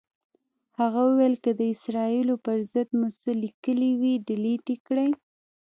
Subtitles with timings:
[0.79, 5.09] هغه ویل که د اسرائیلو پر ضد مو څه لیکلي وي، ډیلیټ یې کړئ.